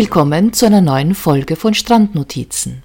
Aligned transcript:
Willkommen 0.00 0.52
zu 0.52 0.64
einer 0.64 0.80
neuen 0.80 1.12
Folge 1.12 1.56
von 1.56 1.74
Strandnotizen. 1.74 2.84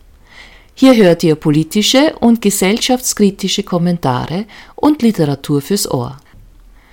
Hier 0.74 0.96
hört 0.96 1.22
ihr 1.24 1.36
politische 1.36 2.16
und 2.20 2.42
gesellschaftskritische 2.42 3.62
Kommentare 3.62 4.46
und 4.74 5.04
Literatur 5.04 5.62
fürs 5.62 5.92
Ohr. 5.92 6.18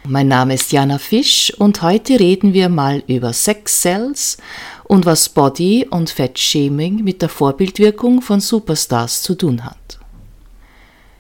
Mein 0.06 0.28
Name 0.28 0.52
ist 0.52 0.72
Jana 0.72 0.98
Fisch 0.98 1.54
und 1.56 1.80
heute 1.80 2.20
reden 2.20 2.52
wir 2.52 2.68
mal 2.68 3.02
über 3.06 3.32
Sex 3.32 3.80
Cells 3.80 4.36
und 4.84 5.06
was 5.06 5.30
Body- 5.30 5.86
und 5.88 6.10
Fettshaming 6.10 7.02
mit 7.02 7.22
der 7.22 7.30
Vorbildwirkung 7.30 8.20
von 8.20 8.40
Superstars 8.40 9.22
zu 9.22 9.34
tun 9.36 9.64
hat. 9.64 9.98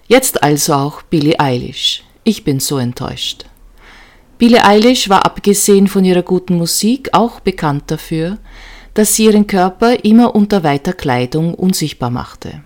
Jetzt 0.08 0.42
also 0.42 0.74
auch 0.74 1.00
Billie 1.00 1.40
Eilish. 1.40 2.04
Ich 2.22 2.44
bin 2.44 2.60
so 2.60 2.76
enttäuscht. 2.76 3.46
Billie 4.36 4.62
Eilish 4.62 5.08
war 5.08 5.24
abgesehen 5.24 5.88
von 5.88 6.04
ihrer 6.04 6.22
guten 6.22 6.58
Musik 6.58 7.08
auch 7.14 7.40
bekannt 7.40 7.84
dafür, 7.86 8.36
dass 8.94 9.14
sie 9.14 9.26
ihren 9.26 9.46
Körper 9.46 10.04
immer 10.04 10.34
unter 10.34 10.62
weiter 10.62 10.92
Kleidung 10.92 11.54
unsichtbar 11.54 12.10
machte. 12.10 12.62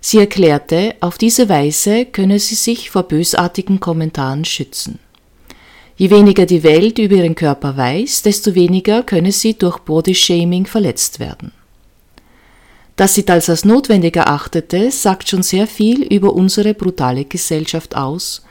Sie 0.00 0.18
erklärte, 0.18 0.94
auf 1.00 1.18
diese 1.18 1.48
Weise 1.48 2.04
könne 2.04 2.38
sie 2.38 2.54
sich 2.54 2.90
vor 2.90 3.04
bösartigen 3.04 3.80
Kommentaren 3.80 4.44
schützen. 4.44 4.98
Je 5.96 6.10
weniger 6.10 6.46
die 6.46 6.62
Welt 6.62 6.98
über 6.98 7.16
ihren 7.16 7.34
Körper 7.34 7.76
weiß, 7.76 8.22
desto 8.22 8.54
weniger 8.54 9.02
könne 9.02 9.32
sie 9.32 9.54
durch 9.54 9.78
Bodyshaming 9.78 10.66
verletzt 10.66 11.18
werden. 11.18 11.50
Dass 12.94 13.14
sie 13.14 13.24
das 13.24 13.48
als 13.48 13.64
notwendig 13.64 14.16
erachtete, 14.16 14.90
sagt 14.92 15.28
schon 15.28 15.42
sehr 15.42 15.66
viel 15.66 16.02
über 16.02 16.34
unsere 16.34 16.74
brutale 16.74 17.24
Gesellschaft 17.24 17.96
aus, 17.96 18.44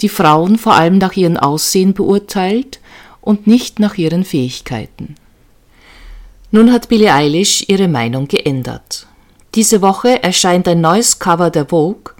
die 0.00 0.08
Frauen 0.08 0.58
vor 0.58 0.74
allem 0.74 0.98
nach 0.98 1.14
ihrem 1.14 1.36
Aussehen 1.36 1.94
beurteilt 1.94 2.80
und 3.20 3.46
nicht 3.46 3.78
nach 3.78 3.96
ihren 3.96 4.24
Fähigkeiten. 4.24 5.14
Nun 6.50 6.72
hat 6.72 6.88
Billie 6.88 7.12
Eilish 7.12 7.64
ihre 7.68 7.88
Meinung 7.88 8.26
geändert. 8.26 9.06
Diese 9.54 9.82
Woche 9.82 10.22
erscheint 10.22 10.66
ein 10.66 10.80
neues 10.80 11.18
Cover 11.18 11.50
der 11.50 11.66
Vogue, 11.66 12.14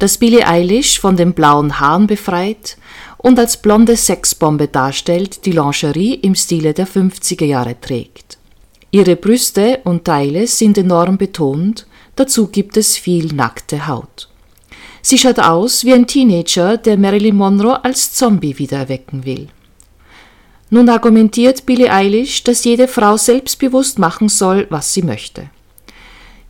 das 0.00 0.18
Billie 0.18 0.44
Eilish 0.44 0.98
von 0.98 1.16
den 1.16 1.32
blauen 1.32 1.78
Haaren 1.78 2.08
befreit 2.08 2.76
und 3.18 3.38
als 3.38 3.56
blonde 3.56 3.96
Sexbombe 3.96 4.66
darstellt, 4.66 5.44
die 5.46 5.52
Lingerie 5.52 6.14
im 6.14 6.34
Stile 6.34 6.74
der 6.74 6.88
50er 6.88 7.44
Jahre 7.44 7.80
trägt. 7.80 8.38
Ihre 8.90 9.14
Brüste 9.14 9.80
und 9.84 10.04
Teile 10.04 10.48
sind 10.48 10.76
enorm 10.76 11.16
betont, 11.16 11.86
dazu 12.16 12.48
gibt 12.48 12.76
es 12.76 12.96
viel 12.96 13.26
nackte 13.26 13.86
Haut. 13.86 14.28
Sie 15.02 15.18
schaut 15.18 15.38
aus 15.38 15.84
wie 15.84 15.92
ein 15.92 16.06
Teenager, 16.08 16.78
der 16.78 16.98
Marilyn 16.98 17.36
Monroe 17.36 17.84
als 17.84 18.12
Zombie 18.12 18.58
wiedererwecken 18.58 19.24
will. 19.24 19.48
Nun 20.70 20.88
argumentiert 20.88 21.64
Billie 21.64 21.90
Eilish, 21.90 22.44
dass 22.44 22.64
jede 22.64 22.88
Frau 22.88 23.16
selbstbewusst 23.16 23.98
machen 23.98 24.28
soll, 24.28 24.66
was 24.70 24.92
sie 24.92 25.02
möchte. 25.02 25.48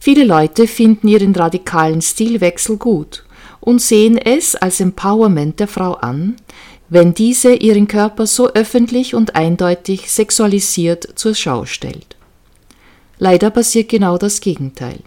Viele 0.01 0.25
Leute 0.25 0.67
finden 0.67 1.09
ihren 1.09 1.35
radikalen 1.35 2.03
Stilwechsel 2.03 2.77
gut 2.77 3.25
und 3.61 3.81
sehen 3.81 4.17
es 4.17 4.55
als 4.55 4.81
Empowerment 4.81 5.61
der 5.61 5.69
Frau 5.69 5.95
an, 5.95 6.37
wenn 6.89 7.15
diese 7.15 7.55
ihren 7.55 7.87
Körper 7.87 8.27
so 8.27 8.49
öffentlich 8.49 9.15
und 9.15 9.37
eindeutig 9.37 10.11
sexualisiert 10.11 11.09
zur 11.17 11.35
Schau 11.35 11.65
stellt. 11.65 12.17
Leider 13.19 13.51
passiert 13.51 13.89
genau 13.89 14.17
das 14.17 14.41
Gegenteil. 14.41 15.01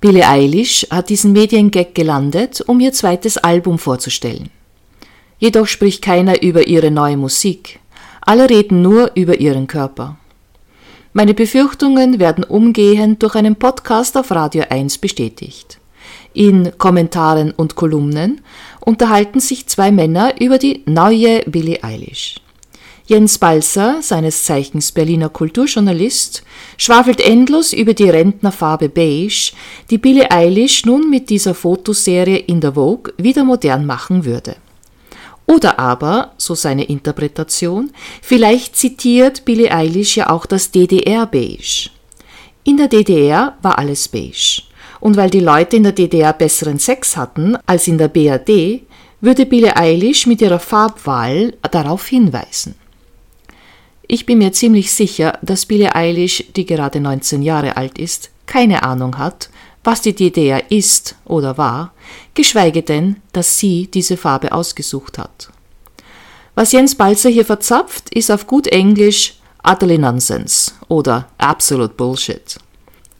Billie 0.00 0.26
Eilish 0.26 0.86
hat 0.90 1.08
diesen 1.08 1.32
Mediengag 1.32 1.94
gelandet, 1.94 2.62
um 2.66 2.80
ihr 2.80 2.92
zweites 2.92 3.38
Album 3.38 3.78
vorzustellen. 3.78 4.50
Jedoch 5.38 5.66
spricht 5.66 6.02
keiner 6.02 6.42
über 6.42 6.66
ihre 6.66 6.90
neue 6.90 7.16
Musik. 7.16 7.78
Alle 8.20 8.50
reden 8.50 8.82
nur 8.82 9.12
über 9.14 9.40
ihren 9.40 9.66
Körper. 9.66 10.16
Meine 11.12 11.34
Befürchtungen 11.34 12.20
werden 12.20 12.44
umgehend 12.44 13.22
durch 13.22 13.34
einen 13.34 13.56
Podcast 13.56 14.16
auf 14.16 14.30
Radio 14.30 14.64
1 14.68 14.98
bestätigt. 14.98 15.78
In 16.32 16.72
Kommentaren 16.78 17.50
und 17.50 17.74
Kolumnen 17.74 18.40
unterhalten 18.80 19.40
sich 19.40 19.66
zwei 19.66 19.90
Männer 19.90 20.40
über 20.40 20.58
die 20.58 20.82
neue 20.86 21.40
Billie 21.46 21.82
Eilish. 21.82 22.36
Jens 23.06 23.38
Balzer, 23.38 24.02
seines 24.02 24.44
Zeichens 24.44 24.92
Berliner 24.92 25.30
Kulturjournalist, 25.30 26.44
schwafelt 26.76 27.20
endlos 27.20 27.72
über 27.72 27.92
die 27.92 28.08
Rentnerfarbe 28.08 28.88
Beige, 28.88 29.50
die 29.90 29.98
Billie 29.98 30.30
Eilish 30.30 30.84
nun 30.86 31.10
mit 31.10 31.28
dieser 31.28 31.56
Fotoserie 31.56 32.36
in 32.36 32.60
der 32.60 32.74
Vogue 32.74 33.12
wieder 33.16 33.42
modern 33.42 33.84
machen 33.84 34.24
würde. 34.24 34.54
Oder 35.50 35.80
aber, 35.80 36.30
so 36.36 36.54
seine 36.54 36.84
Interpretation, 36.84 37.90
vielleicht 38.22 38.76
zitiert 38.76 39.44
Billie 39.44 39.72
Eilish 39.72 40.16
ja 40.16 40.30
auch 40.30 40.46
das 40.46 40.70
DDR-Beige. 40.70 41.90
In 42.62 42.76
der 42.76 42.86
DDR 42.86 43.56
war 43.60 43.76
alles 43.76 44.06
beige. 44.06 44.62
Und 45.00 45.16
weil 45.16 45.28
die 45.28 45.40
Leute 45.40 45.76
in 45.76 45.82
der 45.82 45.92
DDR 45.92 46.32
besseren 46.34 46.78
Sex 46.78 47.16
hatten 47.16 47.56
als 47.66 47.88
in 47.88 47.98
der 47.98 48.06
BRD, 48.06 48.82
würde 49.20 49.44
Billie 49.44 49.76
Eilish 49.76 50.28
mit 50.28 50.40
ihrer 50.40 50.60
Farbwahl 50.60 51.54
darauf 51.68 52.06
hinweisen. 52.06 52.76
Ich 54.06 54.26
bin 54.26 54.38
mir 54.38 54.52
ziemlich 54.52 54.92
sicher, 54.92 55.36
dass 55.42 55.66
Billie 55.66 55.92
Eilish, 55.92 56.44
die 56.54 56.64
gerade 56.64 57.00
19 57.00 57.42
Jahre 57.42 57.76
alt 57.76 57.98
ist, 57.98 58.30
keine 58.46 58.84
Ahnung 58.84 59.18
hat, 59.18 59.50
was 59.84 60.02
die 60.02 60.14
DDR 60.14 60.70
ist 60.70 61.16
oder 61.24 61.56
war, 61.56 61.92
geschweige 62.34 62.82
denn, 62.82 63.16
dass 63.32 63.58
sie 63.58 63.88
diese 63.92 64.16
Farbe 64.16 64.52
ausgesucht 64.52 65.18
hat. 65.18 65.50
Was 66.54 66.72
Jens 66.72 66.94
Balzer 66.94 67.30
hier 67.30 67.46
verzapft, 67.46 68.12
ist 68.14 68.30
auf 68.30 68.46
gut 68.46 68.66
Englisch 68.66 69.34
utterly 69.66 69.98
nonsense 69.98 70.72
oder 70.88 71.28
absolute 71.38 71.94
Bullshit. 71.94 72.58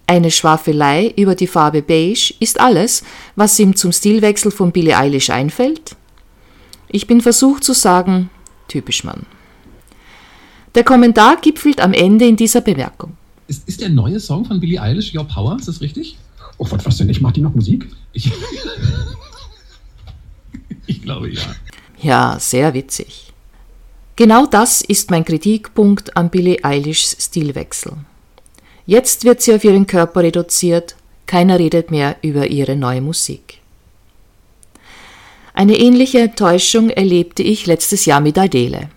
Eine 0.06 0.30
Schwafelei 0.30 1.14
über 1.16 1.34
die 1.36 1.46
Farbe 1.46 1.82
beige 1.82 2.34
ist 2.40 2.58
alles, 2.58 3.04
was 3.36 3.58
ihm 3.58 3.76
zum 3.76 3.92
Stilwechsel 3.92 4.50
von 4.50 4.72
Billie 4.72 4.96
Eilish 4.96 5.30
einfällt? 5.30 5.94
Ich 6.88 7.06
bin 7.06 7.20
versucht 7.20 7.62
zu 7.62 7.72
sagen, 7.72 8.28
typisch 8.66 9.04
Mann. 9.04 9.24
Der 10.74 10.84
Kommentar 10.84 11.36
gipfelt 11.36 11.80
am 11.80 11.92
Ende 11.92 12.26
in 12.26 12.36
dieser 12.36 12.60
Bemerkung. 12.60 13.16
Ist, 13.46 13.68
ist 13.68 13.80
der 13.80 13.88
neue 13.88 14.18
Song 14.18 14.44
von 14.44 14.60
Billie 14.60 14.80
Eilish 14.80 15.14
Your 15.14 15.24
Power? 15.24 15.56
Ist 15.56 15.68
das 15.68 15.80
richtig? 15.80 16.16
Oh, 16.60 16.70
was, 16.70 16.84
was 16.84 16.98
denn? 16.98 17.08
Ich 17.08 17.22
mache 17.22 17.32
die 17.32 17.40
noch 17.40 17.54
Musik? 17.54 17.88
Ich, 18.12 18.30
ich 20.86 21.00
glaube 21.00 21.30
ja. 21.30 21.40
Ja, 22.02 22.36
sehr 22.38 22.74
witzig. 22.74 23.32
Genau 24.14 24.44
das 24.44 24.82
ist 24.82 25.10
mein 25.10 25.24
Kritikpunkt 25.24 26.18
an 26.18 26.28
Billie 26.28 26.62
Eilishs 26.62 27.16
Stilwechsel. 27.18 27.92
Jetzt 28.84 29.24
wird 29.24 29.40
sie 29.40 29.54
auf 29.54 29.64
ihren 29.64 29.86
Körper 29.86 30.22
reduziert, 30.22 30.96
keiner 31.24 31.58
redet 31.58 31.90
mehr 31.90 32.16
über 32.20 32.48
ihre 32.48 32.76
neue 32.76 33.00
Musik. 33.00 33.60
Eine 35.54 35.78
ähnliche 35.78 36.20
Enttäuschung 36.20 36.90
erlebte 36.90 37.42
ich 37.42 37.64
letztes 37.64 38.04
Jahr 38.04 38.20
mit 38.20 38.36
Adele. 38.36 38.90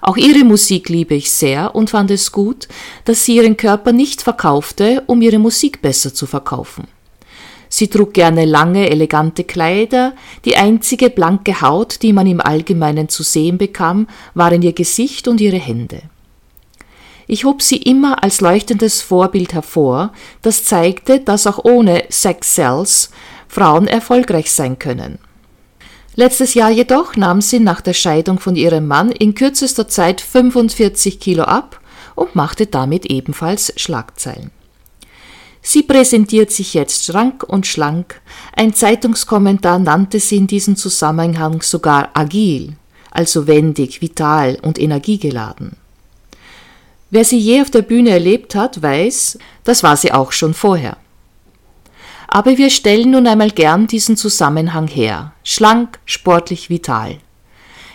Auch 0.00 0.16
ihre 0.16 0.44
Musik 0.44 0.88
liebe 0.88 1.14
ich 1.14 1.30
sehr 1.30 1.74
und 1.74 1.90
fand 1.90 2.10
es 2.10 2.32
gut, 2.32 2.66
dass 3.04 3.26
sie 3.26 3.36
ihren 3.36 3.58
Körper 3.58 3.92
nicht 3.92 4.22
verkaufte, 4.22 5.02
um 5.06 5.20
ihre 5.20 5.38
Musik 5.38 5.82
besser 5.82 6.14
zu 6.14 6.26
verkaufen. 6.26 6.93
Sie 7.76 7.88
trug 7.88 8.14
gerne 8.14 8.44
lange, 8.44 8.88
elegante 8.88 9.42
Kleider, 9.42 10.12
die 10.44 10.54
einzige 10.54 11.10
blanke 11.10 11.60
Haut, 11.60 12.02
die 12.02 12.12
man 12.12 12.24
im 12.24 12.40
Allgemeinen 12.40 13.08
zu 13.08 13.24
sehen 13.24 13.58
bekam, 13.58 14.06
waren 14.32 14.62
ihr 14.62 14.74
Gesicht 14.74 15.26
und 15.26 15.40
ihre 15.40 15.56
Hände. 15.56 16.02
Ich 17.26 17.44
hob 17.44 17.62
sie 17.62 17.78
immer 17.78 18.22
als 18.22 18.40
leuchtendes 18.40 19.02
Vorbild 19.02 19.54
hervor, 19.54 20.12
das 20.40 20.62
zeigte, 20.62 21.18
dass 21.18 21.48
auch 21.48 21.64
ohne 21.64 22.04
Sex 22.10 22.54
Cells 22.54 23.10
Frauen 23.48 23.88
erfolgreich 23.88 24.52
sein 24.52 24.78
können. 24.78 25.18
Letztes 26.14 26.54
Jahr 26.54 26.70
jedoch 26.70 27.16
nahm 27.16 27.40
sie 27.40 27.58
nach 27.58 27.80
der 27.80 27.94
Scheidung 27.94 28.38
von 28.38 28.54
ihrem 28.54 28.86
Mann 28.86 29.10
in 29.10 29.34
kürzester 29.34 29.88
Zeit 29.88 30.20
45 30.20 31.18
Kilo 31.18 31.42
ab 31.42 31.80
und 32.14 32.36
machte 32.36 32.68
damit 32.68 33.06
ebenfalls 33.06 33.72
Schlagzeilen. 33.74 34.52
Sie 35.66 35.82
präsentiert 35.82 36.50
sich 36.52 36.74
jetzt 36.74 37.06
schrank 37.06 37.42
und 37.42 37.66
schlank, 37.66 38.20
ein 38.54 38.74
Zeitungskommentar 38.74 39.78
nannte 39.78 40.20
sie 40.20 40.36
in 40.36 40.46
diesem 40.46 40.76
Zusammenhang 40.76 41.62
sogar 41.62 42.10
agil, 42.12 42.74
also 43.10 43.46
wendig, 43.46 44.02
vital 44.02 44.58
und 44.60 44.78
energiegeladen. 44.78 45.76
Wer 47.08 47.24
sie 47.24 47.38
je 47.38 47.62
auf 47.62 47.70
der 47.70 47.80
Bühne 47.80 48.10
erlebt 48.10 48.54
hat, 48.54 48.82
weiß, 48.82 49.38
das 49.64 49.82
war 49.82 49.96
sie 49.96 50.12
auch 50.12 50.32
schon 50.32 50.52
vorher. 50.52 50.98
Aber 52.28 52.58
wir 52.58 52.68
stellen 52.68 53.12
nun 53.12 53.26
einmal 53.26 53.50
gern 53.50 53.86
diesen 53.86 54.18
Zusammenhang 54.18 54.86
her. 54.86 55.32
Schlank, 55.44 55.98
sportlich, 56.04 56.68
vital. 56.68 57.16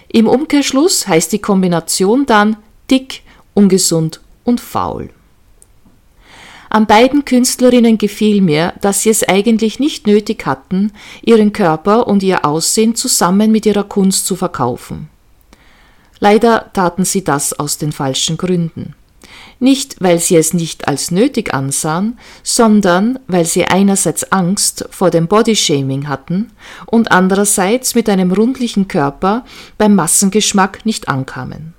Im 0.07 0.27
Umkehrschluss 0.27 1.07
heißt 1.07 1.31
die 1.33 1.39
Kombination 1.39 2.25
dann 2.25 2.57
dick, 2.89 3.22
ungesund 3.54 4.22
und 4.44 4.60
faul. 4.60 5.12
An 6.69 6.86
beiden 6.86 7.25
Künstlerinnen 7.25 7.98
gefiel 7.98 8.42
mir, 8.42 8.74
dass 8.81 9.01
sie 9.01 9.10
es 9.10 9.27
eigentlich 9.27 9.80
nicht 9.80 10.06
nötig 10.06 10.45
hatten, 10.45 10.92
ihren 11.24 11.51
Körper 11.51 12.07
und 12.07 12.21
ihr 12.21 12.45
Aussehen 12.45 12.94
zusammen 12.95 13.51
mit 13.51 13.66
ihrer 13.66 13.83
Kunst 13.83 14.27
zu 14.27 14.36
verkaufen. 14.36 15.10
Leider 16.19 16.69
taten 16.74 17.06
sie 17.06 17.24
das 17.24 17.54
aus 17.54 17.80
den 17.80 17.92
falschen 17.92 18.38
Gründen. 18.38 18.94
Nicht, 19.60 19.98
weil 20.00 20.19
sie 20.19 20.36
es 20.36 20.54
nicht 20.54 20.88
als 20.88 21.12
nötig 21.12 21.54
ansahen, 21.54 22.18
sondern 22.44 23.19
weil 23.27 23.45
sie 23.45 23.65
einerseits 23.65 24.31
Angst 24.31 24.88
vor 24.92 25.10
dem 25.10 25.27
Bodyshaming 25.27 26.07
hatten 26.07 26.51
und 26.86 27.12
andererseits 27.12 27.95
mit 27.95 28.10
einem 28.10 28.31
rundlichen 28.31 28.88
Körper 28.88 29.44
beim 29.77 29.95
Massengeschmack 29.95 30.86
nicht 30.86 31.10
ankamen. 31.10 31.74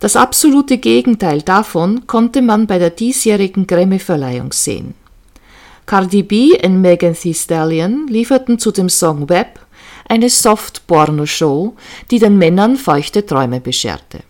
Das 0.00 0.16
absolute 0.16 0.78
Gegenteil 0.78 1.42
davon 1.42 2.06
konnte 2.06 2.42
man 2.42 2.66
bei 2.66 2.78
der 2.78 2.90
diesjährigen 2.90 3.66
Grammy-Verleihung 3.66 4.52
sehen. 4.52 4.94
Cardi 5.86 6.22
B 6.22 6.58
und 6.64 6.80
Megan 6.80 7.14
Thee 7.14 7.34
Stallion 7.34 8.06
lieferten 8.08 8.58
zu 8.58 8.70
dem 8.70 8.88
Song 8.88 9.28
Web 9.28 9.60
eine 10.08 10.28
Soft-Porno-Show, 10.28 11.74
die 12.10 12.18
den 12.18 12.38
Männern 12.38 12.76
feuchte 12.76 13.24
Träume 13.24 13.60
bescherte. 13.60 14.20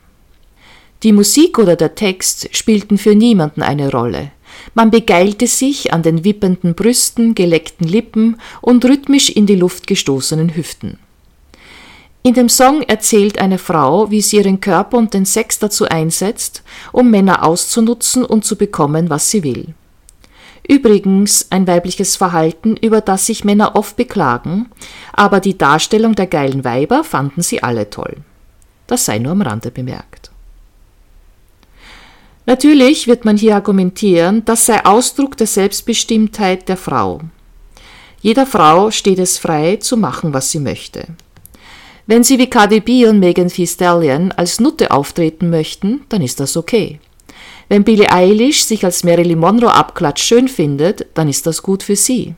Die 1.02 1.12
Musik 1.12 1.58
oder 1.58 1.76
der 1.76 1.94
Text 1.94 2.56
spielten 2.56 2.96
für 2.96 3.14
niemanden 3.14 3.62
eine 3.62 3.90
Rolle. 3.90 4.30
Man 4.74 4.90
begeilte 4.90 5.46
sich 5.46 5.92
an 5.92 6.02
den 6.02 6.24
wippenden 6.24 6.74
Brüsten, 6.74 7.34
geleckten 7.34 7.86
Lippen 7.86 8.40
und 8.60 8.84
rhythmisch 8.84 9.30
in 9.30 9.46
die 9.46 9.56
Luft 9.56 9.86
gestoßenen 9.86 10.56
Hüften. 10.56 10.98
In 12.26 12.32
dem 12.32 12.48
Song 12.48 12.80
erzählt 12.80 13.38
eine 13.38 13.58
Frau, 13.58 14.10
wie 14.10 14.22
sie 14.22 14.38
ihren 14.38 14.58
Körper 14.58 14.96
und 14.96 15.12
den 15.12 15.26
Sex 15.26 15.58
dazu 15.58 15.84
einsetzt, 15.84 16.62
um 16.90 17.10
Männer 17.10 17.44
auszunutzen 17.44 18.24
und 18.24 18.46
zu 18.46 18.56
bekommen, 18.56 19.10
was 19.10 19.30
sie 19.30 19.44
will. 19.44 19.74
Übrigens 20.66 21.48
ein 21.50 21.66
weibliches 21.66 22.16
Verhalten, 22.16 22.78
über 22.78 23.02
das 23.02 23.26
sich 23.26 23.44
Männer 23.44 23.76
oft 23.76 23.96
beklagen, 23.96 24.70
aber 25.12 25.40
die 25.40 25.58
Darstellung 25.58 26.14
der 26.14 26.26
geilen 26.26 26.64
Weiber 26.64 27.04
fanden 27.04 27.42
sie 27.42 27.62
alle 27.62 27.90
toll. 27.90 28.16
Das 28.86 29.04
sei 29.04 29.18
nur 29.18 29.32
am 29.32 29.42
Rande 29.42 29.70
bemerkt. 29.70 30.30
Natürlich 32.46 33.06
wird 33.06 33.26
man 33.26 33.36
hier 33.36 33.54
argumentieren, 33.54 34.46
das 34.46 34.64
sei 34.64 34.82
Ausdruck 34.86 35.36
der 35.36 35.46
Selbstbestimmtheit 35.46 36.70
der 36.70 36.78
Frau. 36.78 37.20
Jeder 38.22 38.46
Frau 38.46 38.90
steht 38.90 39.18
es 39.18 39.36
frei, 39.36 39.76
zu 39.76 39.98
machen, 39.98 40.32
was 40.32 40.50
sie 40.50 40.60
möchte. 40.60 41.08
Wenn 42.06 42.22
sie 42.22 42.38
wie 42.38 42.50
Cardi 42.50 42.80
B 42.80 43.06
und 43.06 43.18
Megan 43.18 43.48
Thee 43.48 43.66
Stallion 43.66 44.30
als 44.32 44.60
Nutte 44.60 44.90
auftreten 44.90 45.48
möchten, 45.48 46.02
dann 46.10 46.20
ist 46.20 46.38
das 46.38 46.56
okay. 46.56 47.00
Wenn 47.68 47.82
Billie 47.82 48.10
Eilish 48.12 48.64
sich 48.64 48.84
als 48.84 49.04
Marilyn 49.04 49.38
Monroe 49.38 49.72
abklatscht 49.72 50.26
schön 50.26 50.48
findet, 50.48 51.06
dann 51.14 51.28
ist 51.28 51.46
das 51.46 51.62
gut 51.62 51.82
für 51.82 51.96
sie. 51.96 52.34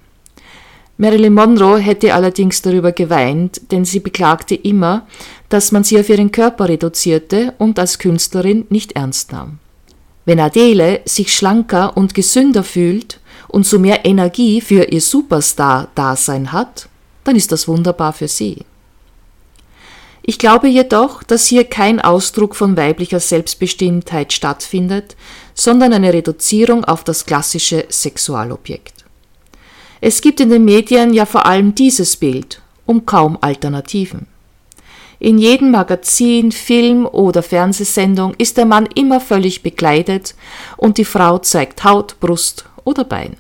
Marilyn 0.99 1.35
Monroe 1.35 1.79
hätte 1.79 2.15
allerdings 2.15 2.63
darüber 2.63 2.93
geweint, 2.93 3.61
denn 3.73 3.85
sie 3.85 4.01
beklagte 4.01 4.55
immer, 4.55 5.07
dass 5.49 5.73
man 5.73 5.85
sie 5.85 5.99
auf 5.99 6.09
ihren 6.09 6.31
Körper 6.31 6.69
reduzierte 6.69 7.53
und 7.59 7.79
als 7.79 7.99
Künstlerin 7.99 8.67
nicht 8.71 8.93
ernst 8.93 9.33
nahm. 9.33 9.59
Wenn 10.25 10.41
Adele 10.41 11.01
sich 11.05 11.35
schlanker 11.35 11.97
und 11.97 12.15
gesünder 12.15 12.63
fühlt 12.63 13.21
und 13.49 13.67
so 13.67 13.79
mehr 13.79 14.05
Energie 14.05 14.61
für 14.61 14.85
ihr 14.85 15.01
Superstar-Dasein 15.01 16.53
hat, 16.53 16.89
dann 17.25 17.37
ist 17.37 17.53
das 17.53 17.69
wunderbar 17.69 18.13
für 18.13 18.29
sie. 18.29 18.65
Ich 20.29 20.41
glaube 20.41 20.67
jedoch, 20.67 21.23
dass 21.23 21.47
hier 21.47 21.63
kein 21.63 22.01
Ausdruck 22.01 22.57
von 22.57 22.77
weiblicher 22.77 23.21
Selbstbestimmtheit 23.21 24.33
stattfindet, 24.33 25.15
sondern 25.55 25.93
eine 25.93 26.13
Reduzierung 26.13 26.85
auf 26.85 27.05
das 27.05 27.27
klassische 27.27 27.85
Sexualobjekt. 27.89 29.05
Es 30.01 30.21
gibt 30.21 30.41
in 30.41 30.51
den 30.51 30.65
Medien 30.65 31.15
ja 31.15 31.27
vor 31.27 31.47
allem 31.47 31.77
dieses 31.77 32.17
Bild 32.17 32.61
um 32.87 33.07
kaum 33.07 33.39
Alternativen. 33.41 34.27
In 35.21 35.39
jedem 35.39 35.71
Magazin, 35.71 36.51
Film 36.51 37.07
oder 37.07 37.43
Fernsehsendung 37.45 38.35
ist 38.37 38.57
der 38.57 38.67
Mann 38.67 38.89
immer 38.97 39.21
völlig 39.21 39.63
bekleidet 39.63 40.35
und 40.77 40.99
die 40.99 41.05
Frau 41.05 41.39
zeigt 41.39 41.85
Haut, 41.85 42.19
Brust 42.19 42.65
oder 42.85 43.05
Bein. 43.05 43.37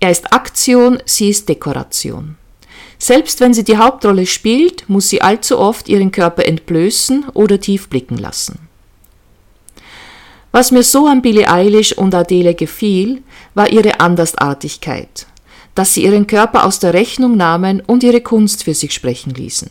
Er 0.00 0.10
ist 0.10 0.32
Aktion, 0.32 0.98
sie 1.04 1.28
ist 1.28 1.48
Dekoration. 1.50 2.36
Selbst 3.02 3.40
wenn 3.40 3.52
sie 3.52 3.64
die 3.64 3.78
Hauptrolle 3.78 4.26
spielt, 4.26 4.88
muss 4.88 5.08
sie 5.08 5.22
allzu 5.22 5.58
oft 5.58 5.88
ihren 5.88 6.12
Körper 6.12 6.46
entblößen 6.46 7.24
oder 7.34 7.58
tief 7.58 7.88
blicken 7.88 8.16
lassen. 8.16 8.60
Was 10.52 10.70
mir 10.70 10.84
so 10.84 11.08
an 11.08 11.20
Billie 11.20 11.50
Eilish 11.50 11.98
und 11.98 12.14
Adele 12.14 12.54
gefiel, 12.54 13.24
war 13.54 13.72
ihre 13.72 13.98
Andersartigkeit, 13.98 15.26
dass 15.74 15.94
sie 15.94 16.04
ihren 16.04 16.28
Körper 16.28 16.64
aus 16.64 16.78
der 16.78 16.94
Rechnung 16.94 17.36
nahmen 17.36 17.82
und 17.84 18.04
ihre 18.04 18.20
Kunst 18.20 18.62
für 18.62 18.74
sich 18.74 18.94
sprechen 18.94 19.34
ließen. 19.34 19.70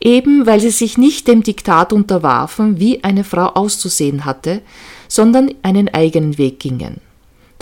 Eben 0.00 0.46
weil 0.46 0.60
sie 0.60 0.70
sich 0.70 0.96
nicht 0.96 1.28
dem 1.28 1.42
Diktat 1.42 1.92
unterwarfen, 1.92 2.80
wie 2.80 3.04
eine 3.04 3.24
Frau 3.24 3.48
auszusehen 3.48 4.24
hatte, 4.24 4.62
sondern 5.06 5.52
einen 5.62 5.92
eigenen 5.92 6.38
Weg 6.38 6.60
gingen. 6.60 7.02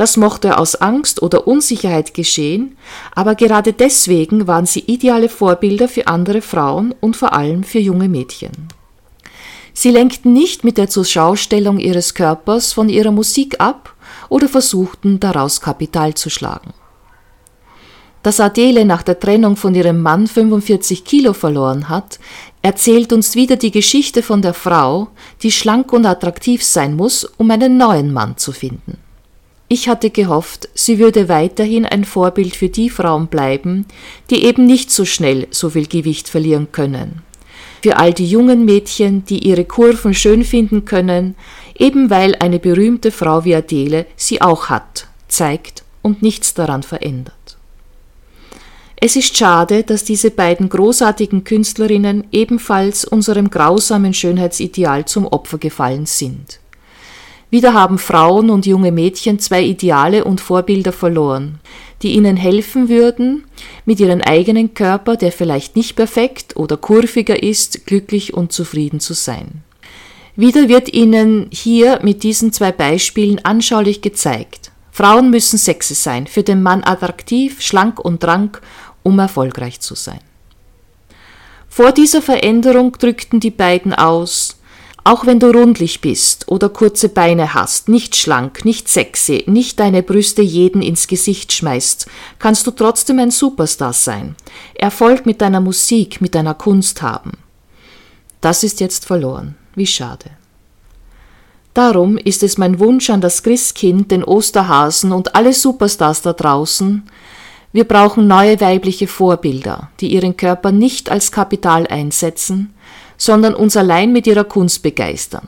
Das 0.00 0.16
mochte 0.16 0.56
aus 0.56 0.76
Angst 0.76 1.20
oder 1.20 1.46
Unsicherheit 1.46 2.14
geschehen, 2.14 2.78
aber 3.14 3.34
gerade 3.34 3.74
deswegen 3.74 4.46
waren 4.46 4.64
sie 4.64 4.80
ideale 4.80 5.28
Vorbilder 5.28 5.88
für 5.88 6.06
andere 6.06 6.40
Frauen 6.40 6.94
und 7.00 7.18
vor 7.18 7.34
allem 7.34 7.64
für 7.64 7.80
junge 7.80 8.08
Mädchen. 8.08 8.68
Sie 9.74 9.90
lenkten 9.90 10.32
nicht 10.32 10.64
mit 10.64 10.78
der 10.78 10.88
Zurschaustellung 10.88 11.78
ihres 11.78 12.14
Körpers 12.14 12.72
von 12.72 12.88
ihrer 12.88 13.10
Musik 13.10 13.60
ab 13.60 13.94
oder 14.30 14.48
versuchten 14.48 15.20
daraus 15.20 15.60
Kapital 15.60 16.14
zu 16.14 16.30
schlagen. 16.30 16.72
Dass 18.22 18.40
Adele 18.40 18.86
nach 18.86 19.02
der 19.02 19.20
Trennung 19.20 19.56
von 19.56 19.74
ihrem 19.74 20.00
Mann 20.00 20.26
45 20.26 21.04
Kilo 21.04 21.34
verloren 21.34 21.90
hat, 21.90 22.18
erzählt 22.62 23.12
uns 23.12 23.34
wieder 23.34 23.56
die 23.56 23.70
Geschichte 23.70 24.22
von 24.22 24.40
der 24.40 24.54
Frau, 24.54 25.08
die 25.42 25.52
schlank 25.52 25.92
und 25.92 26.06
attraktiv 26.06 26.64
sein 26.64 26.96
muss, 26.96 27.24
um 27.36 27.50
einen 27.50 27.76
neuen 27.76 28.14
Mann 28.14 28.38
zu 28.38 28.52
finden. 28.52 28.96
Ich 29.72 29.88
hatte 29.88 30.10
gehofft, 30.10 30.68
sie 30.74 30.98
würde 30.98 31.28
weiterhin 31.28 31.86
ein 31.86 32.04
Vorbild 32.04 32.56
für 32.56 32.68
die 32.68 32.90
Frauen 32.90 33.28
bleiben, 33.28 33.86
die 34.28 34.44
eben 34.44 34.66
nicht 34.66 34.90
so 34.90 35.04
schnell 35.04 35.46
so 35.52 35.70
viel 35.70 35.86
Gewicht 35.86 36.28
verlieren 36.28 36.72
können. 36.72 37.22
Für 37.80 37.96
all 37.96 38.12
die 38.12 38.26
jungen 38.26 38.64
Mädchen, 38.64 39.24
die 39.26 39.46
ihre 39.46 39.64
Kurven 39.64 40.12
schön 40.12 40.42
finden 40.42 40.86
können, 40.86 41.36
eben 41.78 42.10
weil 42.10 42.34
eine 42.40 42.58
berühmte 42.58 43.12
Frau 43.12 43.44
wie 43.44 43.54
Adele 43.54 44.06
sie 44.16 44.42
auch 44.42 44.70
hat, 44.70 45.06
zeigt 45.28 45.84
und 46.02 46.20
nichts 46.20 46.52
daran 46.52 46.82
verändert. 46.82 47.56
Es 48.96 49.14
ist 49.14 49.36
schade, 49.36 49.84
dass 49.84 50.02
diese 50.02 50.32
beiden 50.32 50.68
großartigen 50.68 51.44
Künstlerinnen 51.44 52.24
ebenfalls 52.32 53.04
unserem 53.04 53.50
grausamen 53.50 54.14
Schönheitsideal 54.14 55.04
zum 55.04 55.28
Opfer 55.28 55.58
gefallen 55.58 56.06
sind. 56.06 56.58
Wieder 57.50 57.74
haben 57.74 57.98
Frauen 57.98 58.48
und 58.48 58.64
junge 58.64 58.92
Mädchen 58.92 59.40
zwei 59.40 59.62
Ideale 59.62 60.24
und 60.24 60.40
Vorbilder 60.40 60.92
verloren, 60.92 61.58
die 62.02 62.12
ihnen 62.12 62.36
helfen 62.36 62.88
würden, 62.88 63.44
mit 63.84 63.98
ihrem 63.98 64.20
eigenen 64.20 64.72
Körper, 64.74 65.16
der 65.16 65.32
vielleicht 65.32 65.74
nicht 65.74 65.96
perfekt 65.96 66.56
oder 66.56 66.76
kurviger 66.76 67.42
ist, 67.42 67.86
glücklich 67.86 68.34
und 68.34 68.52
zufrieden 68.52 69.00
zu 69.00 69.14
sein. 69.14 69.62
Wieder 70.36 70.68
wird 70.68 70.92
ihnen 70.92 71.48
hier 71.50 71.98
mit 72.02 72.22
diesen 72.22 72.52
zwei 72.52 72.70
Beispielen 72.70 73.44
anschaulich 73.44 74.00
gezeigt, 74.00 74.70
Frauen 74.92 75.30
müssen 75.30 75.58
sexy 75.58 75.94
sein, 75.94 76.26
für 76.26 76.42
den 76.42 76.62
Mann 76.62 76.84
attraktiv, 76.84 77.62
schlank 77.62 77.98
und 78.00 78.22
rank, 78.24 78.60
um 79.02 79.18
erfolgreich 79.18 79.80
zu 79.80 79.94
sein. 79.94 80.20
Vor 81.68 81.92
dieser 81.92 82.20
Veränderung 82.20 82.92
drückten 82.92 83.40
die 83.40 83.52
beiden 83.52 83.94
aus, 83.94 84.49
auch 85.04 85.26
wenn 85.26 85.40
du 85.40 85.50
rundlich 85.50 86.00
bist 86.00 86.48
oder 86.48 86.68
kurze 86.68 87.08
Beine 87.08 87.54
hast, 87.54 87.88
nicht 87.88 88.16
schlank, 88.16 88.64
nicht 88.64 88.88
sexy, 88.88 89.44
nicht 89.46 89.80
deine 89.80 90.02
Brüste 90.02 90.42
jeden 90.42 90.82
ins 90.82 91.06
Gesicht 91.06 91.52
schmeißt, 91.52 92.06
kannst 92.38 92.66
du 92.66 92.70
trotzdem 92.70 93.18
ein 93.18 93.30
Superstar 93.30 93.92
sein, 93.92 94.36
Erfolg 94.74 95.26
mit 95.26 95.40
deiner 95.40 95.60
Musik, 95.60 96.20
mit 96.20 96.34
deiner 96.34 96.54
Kunst 96.54 97.02
haben. 97.02 97.32
Das 98.40 98.64
ist 98.64 98.80
jetzt 98.80 99.06
verloren. 99.06 99.56
Wie 99.74 99.86
schade. 99.86 100.30
Darum 101.74 102.18
ist 102.18 102.42
es 102.42 102.58
mein 102.58 102.80
Wunsch 102.80 103.10
an 103.10 103.20
das 103.20 103.42
Christkind, 103.42 104.10
den 104.10 104.24
Osterhasen 104.24 105.12
und 105.12 105.34
alle 105.34 105.52
Superstars 105.52 106.22
da 106.22 106.32
draußen, 106.32 107.04
wir 107.72 107.84
brauchen 107.84 108.26
neue 108.26 108.60
weibliche 108.60 109.06
Vorbilder, 109.06 109.90
die 110.00 110.08
ihren 110.08 110.36
Körper 110.36 110.72
nicht 110.72 111.08
als 111.08 111.30
Kapital 111.30 111.86
einsetzen, 111.86 112.74
sondern 113.20 113.54
uns 113.54 113.76
allein 113.76 114.12
mit 114.12 114.26
ihrer 114.26 114.44
Kunst 114.44 114.82
begeistern. 114.82 115.46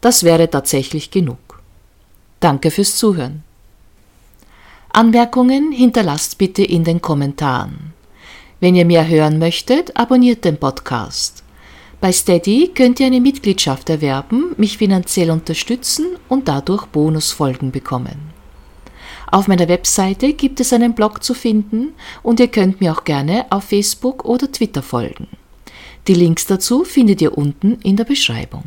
Das 0.00 0.22
wäre 0.22 0.48
tatsächlich 0.48 1.10
genug. 1.10 1.60
Danke 2.38 2.70
fürs 2.70 2.94
Zuhören. 2.94 3.42
Anmerkungen 4.92 5.72
hinterlasst 5.72 6.38
bitte 6.38 6.62
in 6.62 6.84
den 6.84 7.02
Kommentaren. 7.02 7.92
Wenn 8.60 8.76
ihr 8.76 8.84
mehr 8.84 9.08
hören 9.08 9.40
möchtet, 9.40 9.96
abonniert 9.96 10.44
den 10.44 10.56
Podcast. 10.58 11.42
Bei 12.00 12.12
Steady 12.12 12.70
könnt 12.74 13.00
ihr 13.00 13.06
eine 13.06 13.20
Mitgliedschaft 13.20 13.90
erwerben, 13.90 14.54
mich 14.56 14.78
finanziell 14.78 15.32
unterstützen 15.32 16.16
und 16.28 16.46
dadurch 16.46 16.86
Bonusfolgen 16.86 17.72
bekommen. 17.72 18.30
Auf 19.32 19.48
meiner 19.48 19.68
Webseite 19.68 20.32
gibt 20.32 20.60
es 20.60 20.72
einen 20.72 20.94
Blog 20.94 21.24
zu 21.24 21.34
finden 21.34 21.92
und 22.22 22.38
ihr 22.38 22.48
könnt 22.48 22.80
mir 22.80 22.92
auch 22.92 23.04
gerne 23.04 23.46
auf 23.50 23.64
Facebook 23.64 24.24
oder 24.24 24.50
Twitter 24.50 24.82
folgen. 24.82 25.26
Die 26.06 26.14
Links 26.14 26.46
dazu 26.46 26.84
findet 26.84 27.20
ihr 27.20 27.36
unten 27.36 27.78
in 27.82 27.96
der 27.96 28.04
Beschreibung. 28.04 28.64